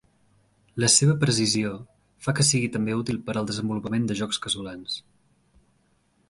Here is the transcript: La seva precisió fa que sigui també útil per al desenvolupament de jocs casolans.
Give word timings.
La 0.83 0.87
seva 0.93 1.15
precisió 1.23 1.73
fa 2.27 2.35
que 2.39 2.45
sigui 2.47 2.71
també 2.77 2.95
útil 3.03 3.21
per 3.29 3.37
al 3.43 3.51
desenvolupament 3.51 4.09
de 4.13 4.19
jocs 4.23 4.41
casolans. 4.47 4.99